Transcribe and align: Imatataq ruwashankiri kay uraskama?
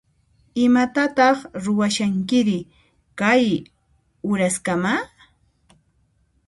Imatataq 0.63 1.37
ruwashankiri 1.63 2.59
kay 3.19 3.45
uraskama? 4.31 4.93